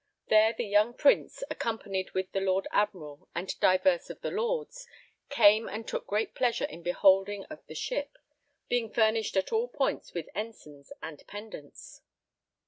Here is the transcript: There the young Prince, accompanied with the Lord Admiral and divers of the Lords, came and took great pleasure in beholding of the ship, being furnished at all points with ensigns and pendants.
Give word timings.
There 0.29 0.51
the 0.53 0.65
young 0.65 0.95
Prince, 0.95 1.43
accompanied 1.51 2.09
with 2.15 2.31
the 2.31 2.41
Lord 2.41 2.67
Admiral 2.71 3.29
and 3.35 3.53
divers 3.59 4.09
of 4.09 4.19
the 4.21 4.31
Lords, 4.31 4.87
came 5.29 5.69
and 5.69 5.87
took 5.87 6.07
great 6.07 6.33
pleasure 6.33 6.65
in 6.65 6.81
beholding 6.81 7.43
of 7.51 7.63
the 7.67 7.75
ship, 7.75 8.17
being 8.67 8.91
furnished 8.91 9.37
at 9.37 9.53
all 9.53 9.67
points 9.67 10.15
with 10.15 10.27
ensigns 10.33 10.91
and 11.03 11.23
pendants. 11.27 12.01